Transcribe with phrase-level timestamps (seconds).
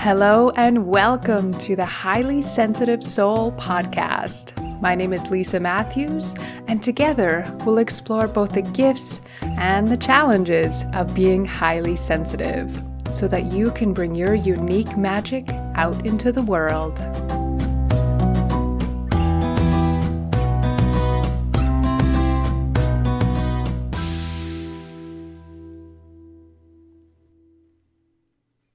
[0.00, 4.52] Hello, and welcome to the Highly Sensitive Soul podcast.
[4.80, 6.36] My name is Lisa Matthews,
[6.68, 12.80] and together we'll explore both the gifts and the challenges of being highly sensitive
[13.12, 16.96] so that you can bring your unique magic out into the world.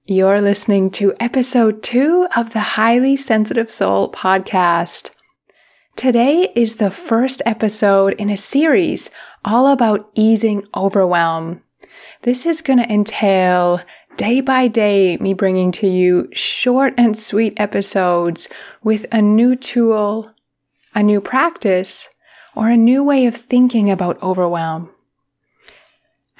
[0.06, 5.12] You're listening to episode two of the Highly Sensitive Soul podcast.
[5.96, 9.10] Today is the first episode in a series
[9.46, 11.62] all about easing overwhelm.
[12.24, 13.80] This is going to entail
[14.18, 18.50] day by day me bringing to you short and sweet episodes
[18.84, 20.30] with a new tool,
[20.94, 22.10] a new practice,
[22.58, 24.93] or a new way of thinking about overwhelm.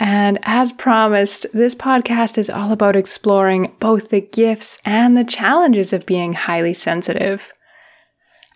[0.06, 5.94] And as promised, this podcast is all about exploring both the gifts and the challenges
[5.94, 7.54] of being highly sensitive.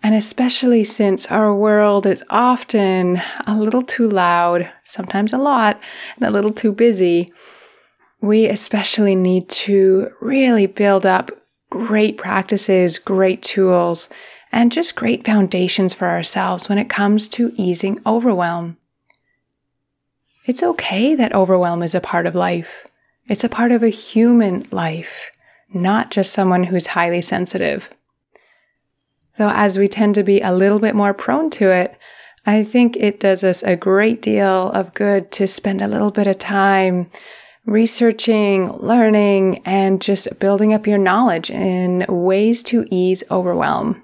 [0.02, 5.80] And especially since our world is often a little too loud, sometimes a lot,
[6.16, 7.32] and a little too busy,
[8.20, 11.30] we especially need to really build up
[11.70, 14.10] great practices, great tools,
[14.52, 18.76] and just great foundations for ourselves when it comes to easing overwhelm.
[20.44, 22.86] It's okay that overwhelm is a part of life.
[23.26, 25.30] It's a part of a human life,
[25.72, 27.90] not just someone who's highly sensitive.
[29.36, 31.96] Though, as we tend to be a little bit more prone to it,
[32.46, 36.26] I think it does us a great deal of good to spend a little bit
[36.26, 37.10] of time
[37.66, 44.02] researching, learning, and just building up your knowledge in ways to ease overwhelm.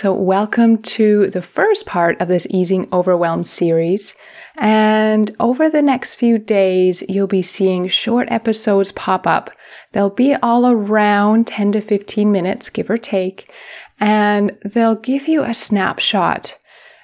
[0.00, 4.14] So, welcome to the first part of this Easing Overwhelm series.
[4.56, 9.50] And over the next few days, you'll be seeing short episodes pop up.
[9.90, 13.50] They'll be all around 10 to 15 minutes, give or take,
[13.98, 16.56] and they'll give you a snapshot,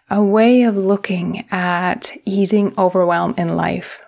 [0.09, 4.01] a way of looking at easing overwhelm in life.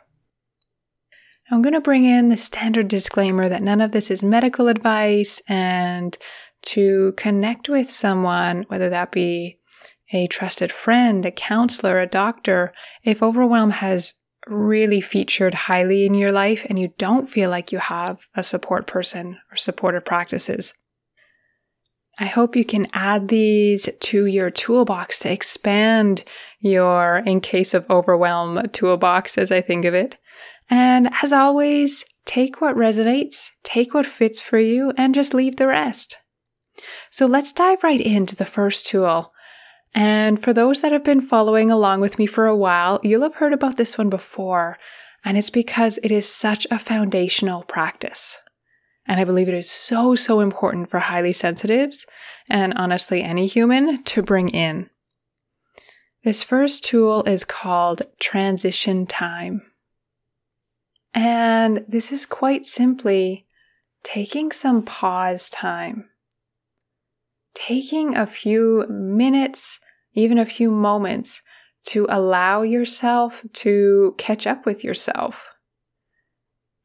[1.51, 5.41] I'm going to bring in the standard disclaimer that none of this is medical advice
[5.49, 6.17] and
[6.63, 9.59] to connect with someone, whether that be
[10.13, 12.73] a trusted friend, a counselor, a doctor,
[13.03, 14.15] if overwhelm has
[14.47, 18.87] really featured highly in your life and you don't feel like you have a support
[18.87, 20.73] person or supportive practices.
[22.19, 26.25] I hope you can add these to your toolbox to expand
[26.61, 30.17] your in case of overwhelm toolbox as I think of it.
[30.71, 35.67] And as always, take what resonates, take what fits for you, and just leave the
[35.67, 36.17] rest.
[37.11, 39.29] So let's dive right into the first tool.
[39.95, 43.37] And for those that have been following along with me for a while, you'll have
[43.37, 44.77] heard about this one before.
[45.25, 48.39] And it's because it is such a foundational practice.
[49.07, 52.07] And I believe it is so, so important for highly sensitives
[52.51, 54.91] and honestly any human to bring in.
[56.25, 59.63] This first tool is called transition time.
[61.15, 63.47] And this is quite simply
[64.03, 66.11] taking some pause time
[67.57, 69.81] taking a few minutes,
[70.13, 71.43] even a few moments
[71.87, 75.49] to allow yourself to catch up with yourself,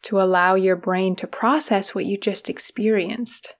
[0.03, 3.53] to allow your brain to process what you just experienced,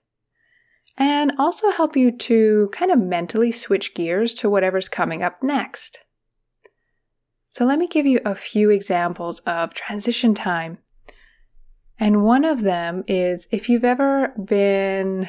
[0.96, 5.98] and also help you to kind of mentally switch gears to whatever's coming up next.
[7.50, 10.78] So, let me give you a few examples of transition time.
[11.98, 15.28] And one of them is if you've ever been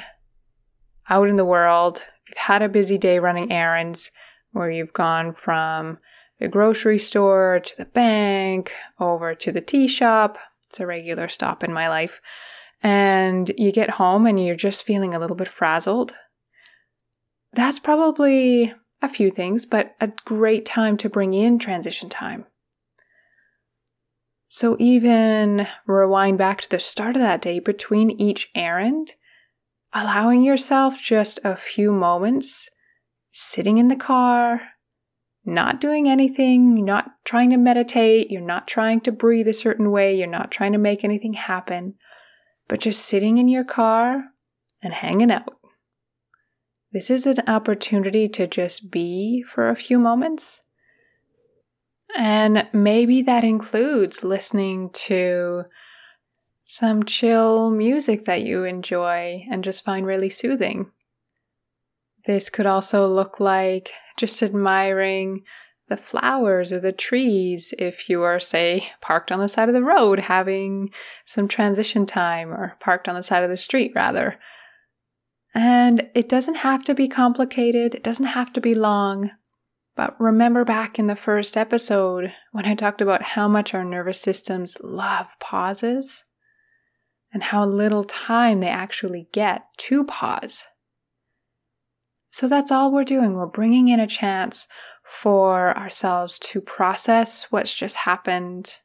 [1.09, 4.11] out in the world, you've had a busy day running errands
[4.51, 5.97] where you've gone from
[6.39, 10.37] the grocery store to the bank, over to the tea shop.
[10.67, 12.21] It's a regular stop in my life.
[12.81, 16.13] And you get home and you're just feeling a little bit frazzled.
[17.53, 22.45] That's probably a few things, but a great time to bring in transition time.
[24.47, 29.15] So even rewind back to the start of that day between each errand,
[29.93, 32.69] allowing yourself just a few moments
[33.31, 34.61] sitting in the car,
[35.45, 40.15] not doing anything, not trying to meditate, you're not trying to breathe a certain way,
[40.15, 41.95] you're not trying to make anything happen,
[42.67, 44.25] but just sitting in your car
[44.81, 45.55] and hanging out.
[46.91, 50.61] This is an opportunity to just be for a few moments.
[52.15, 55.63] And maybe that includes listening to
[56.63, 60.91] some chill music that you enjoy and just find really soothing.
[62.25, 65.43] This could also look like just admiring
[65.89, 69.83] the flowers or the trees if you are, say, parked on the side of the
[69.83, 70.89] road having
[71.25, 74.39] some transition time or parked on the side of the street, rather.
[75.53, 79.31] And it doesn't have to be complicated, it doesn't have to be long.
[79.95, 84.19] But remember back in the first episode when I talked about how much our nervous
[84.19, 86.23] systems love pauses
[87.33, 90.67] and how little time they actually get to pause.
[92.31, 93.33] So that's all we're doing.
[93.33, 94.67] We're bringing in a chance
[95.03, 98.75] for ourselves to process what's just happened.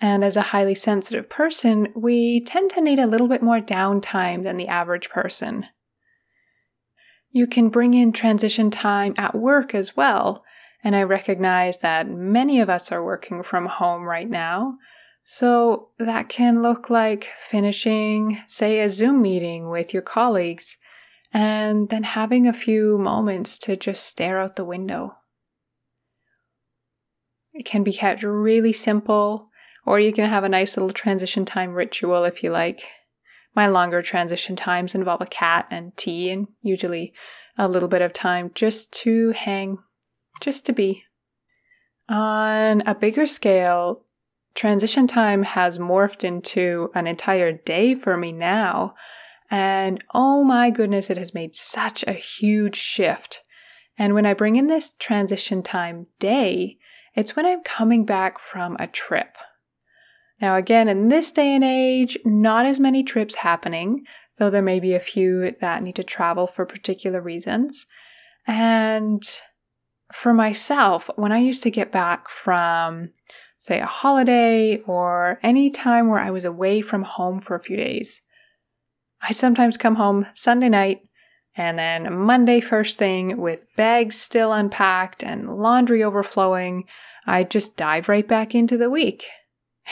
[0.00, 4.44] And as a highly sensitive person, we tend to need a little bit more downtime
[4.44, 5.66] than the average person.
[7.30, 10.44] You can bring in transition time at work as well.
[10.84, 14.78] And I recognize that many of us are working from home right now.
[15.30, 20.78] So that can look like finishing, say, a Zoom meeting with your colleagues
[21.34, 25.16] and then having a few moments to just stare out the window.
[27.52, 29.50] It can be kept really simple,
[29.84, 32.88] or you can have a nice little transition time ritual if you like.
[33.54, 37.12] My longer transition times involve a cat and tea, and usually
[37.58, 39.76] a little bit of time just to hang,
[40.40, 41.04] just to be.
[42.08, 44.06] On a bigger scale,
[44.58, 48.92] transition time has morphed into an entire day for me now.
[49.52, 53.40] And oh my goodness, it has made such a huge shift.
[53.96, 56.76] And when I bring in this transition time day,
[57.14, 59.36] it's when I'm coming back from a trip.
[60.40, 64.04] Now, again, in this day and age, not as many trips happening,
[64.38, 67.86] though there may be a few that need to travel for particular reasons.
[68.44, 69.22] And
[70.12, 73.10] for myself, when I used to get back from,
[73.58, 77.76] say, a holiday or any time where I was away from home for a few
[77.76, 78.22] days,
[79.20, 81.02] I'd sometimes come home Sunday night
[81.58, 86.84] and then Monday first thing with bags still unpacked and laundry overflowing,
[87.26, 89.26] I'd just dive right back into the week.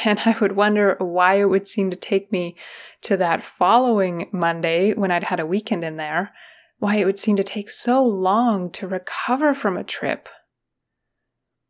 [0.05, 2.55] And I would wonder why it would seem to take me
[3.01, 6.35] to that following Monday when I'd had a weekend in there,
[6.79, 10.29] why it would seem to take so long to recover from a trip.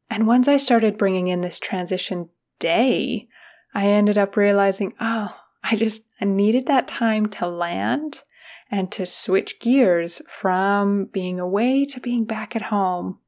[0.08, 3.29] And once I started bringing in this transition day,
[3.75, 8.23] I ended up realizing, oh, I just I needed that time to land
[8.70, 13.19] and to switch gears from being away to being back at home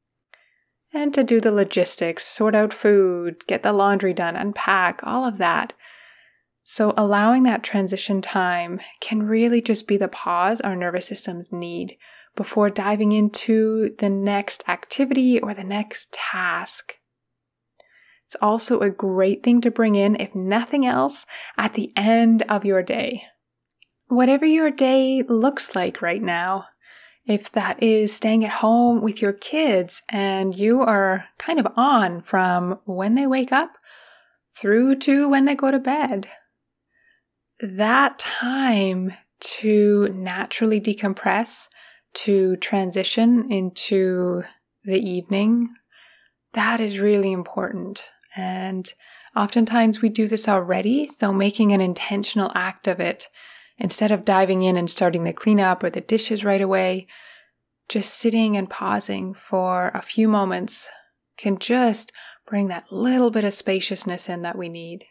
[0.93, 5.39] and to do the logistics, sort out food, get the laundry done, unpack, all of
[5.39, 5.73] that.
[6.63, 11.97] So, allowing that transition time can really just be the pause our nervous systems need
[12.39, 16.95] before diving into the next activity or the next task.
[18.27, 21.27] It's also a great thing to bring in, if nothing else,
[21.57, 23.25] at the end of your day.
[24.07, 26.67] Whatever your day looks like right now,
[27.27, 32.21] if that is staying at home with your kids and you are kind of on
[32.21, 33.73] from when they wake up
[34.57, 36.29] through to when they go to bed,
[37.61, 41.69] that time to naturally decompress,
[42.15, 44.43] to transition into
[44.85, 45.75] the evening,
[46.53, 48.11] that is really important.
[48.35, 48.89] And
[49.37, 53.29] oftentimes we do this already, though making an intentional act of it
[53.79, 57.07] Instead of diving in and starting the cleanup or the dishes right away,
[57.89, 60.89] just sitting and pausing for a few moments
[61.37, 62.13] can just
[62.45, 65.05] bring that little bit of spaciousness in that we need.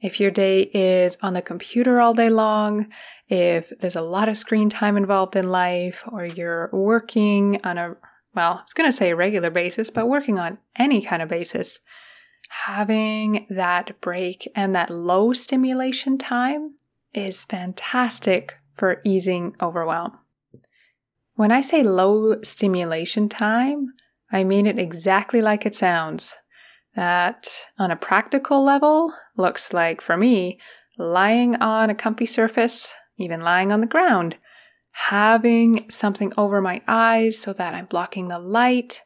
[0.00, 2.86] If your day is on the computer all day long,
[3.28, 7.96] if there's a lot of screen time involved in life, or you're working on a,
[8.34, 11.80] well, I was going to say regular basis, but working on any kind of basis,
[12.48, 16.76] having that break and that low stimulation time
[17.12, 20.16] is fantastic for easing overwhelm.
[21.34, 23.94] When I say low stimulation time,
[24.30, 26.36] I mean it exactly like it sounds.
[26.98, 27.46] That
[27.78, 30.58] on a practical level looks like, for me,
[30.98, 34.34] lying on a comfy surface, even lying on the ground,
[34.90, 39.02] having something over my eyes so that I'm blocking the light,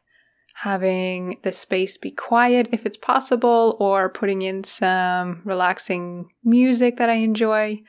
[0.55, 7.11] having the space be quiet if it's possible, or putting in some relaxing music that
[7.11, 7.79] I enjoy.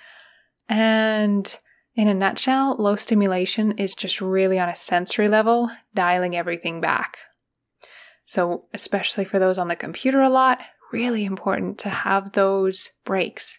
[0.68, 1.58] And
[1.94, 7.16] in a nutshell, low stimulation is just really on a sensory level, dialing everything back.
[8.25, 10.61] So, especially for those on the computer a lot,
[10.93, 13.59] really important to have those breaks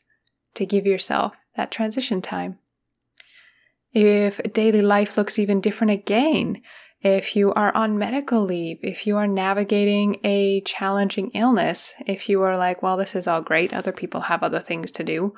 [0.55, 2.57] to give yourself that transition time.
[3.93, 6.61] If daily life looks even different again,
[7.01, 12.41] if you are on medical leave, if you are navigating a challenging illness, if you
[12.41, 15.33] are like, well, this is all great, other people have other things to do.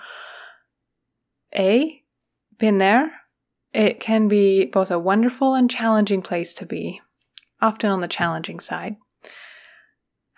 [1.54, 2.04] A,
[2.58, 3.12] been there.
[3.74, 7.02] It can be both a wonderful and challenging place to be.
[7.62, 8.96] often on the challenging side.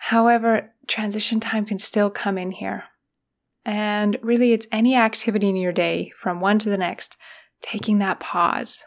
[0.04, 2.84] However, transition time can still come in here.
[3.66, 7.18] And really, it's any activity in your day from one to the next,
[7.60, 8.82] taking that pause.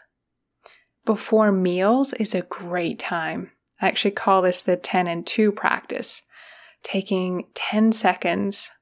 [1.04, 3.52] Before meals is a great time.
[3.80, 6.22] I actually call this the 10 and 2 practice.
[6.82, 8.72] Taking 10 seconds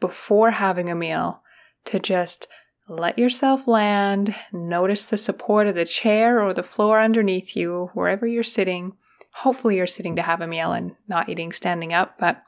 [0.00, 1.42] before having a meal
[1.84, 2.48] to just
[2.88, 8.26] let yourself land, notice the support of the chair or the floor underneath you, wherever
[8.26, 8.94] you're sitting.
[9.34, 12.42] Hopefully, you're sitting to have a meal and not eating standing up, but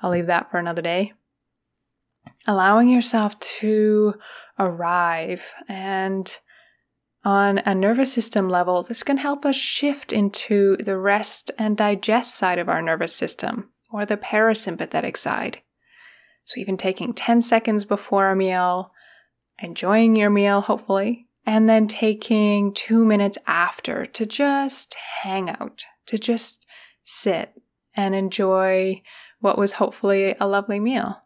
[0.00, 1.12] I'll leave that for another day
[2.46, 4.14] allowing yourself to
[4.58, 6.38] arrive and
[7.22, 12.34] on a nervous system level, this can help us shift into the rest and digest
[12.34, 15.60] side of our nervous system or the parasympathetic side.
[16.46, 18.92] So, even taking 10 seconds before a meal,
[19.58, 26.18] enjoying your meal, hopefully, and then taking two minutes after to just hang out, to
[26.18, 26.66] just
[27.04, 27.52] sit
[27.94, 29.00] and enjoy
[29.38, 31.22] what was hopefully a lovely meal.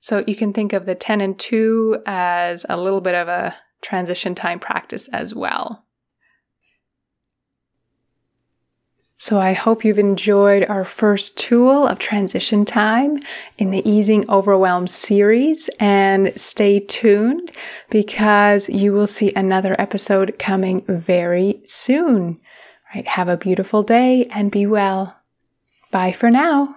[0.00, 3.56] So you can think of the 10 and 2 as a little bit of a
[3.82, 5.84] transition time practice as well.
[9.18, 13.18] So I hope you've enjoyed our first tool of transition time
[13.56, 17.52] in the Easing Overwhelm series and stay tuned
[17.88, 22.40] because you will see another episode coming very soon.
[22.94, 25.16] Right, have a beautiful day and be well.
[25.90, 26.76] Bye for now.